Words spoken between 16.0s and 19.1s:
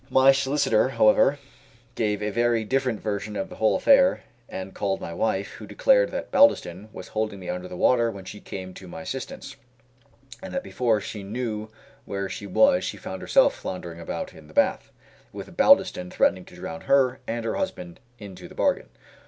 threatening to drown her and her husband into the bargain.